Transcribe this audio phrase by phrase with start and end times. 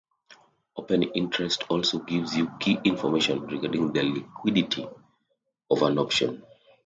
[0.75, 4.87] Open interest also gives you key information regarding the liquidity
[5.69, 6.41] of an option.